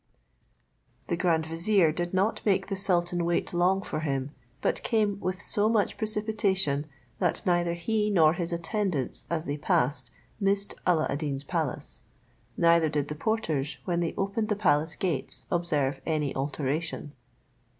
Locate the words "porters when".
13.15-13.99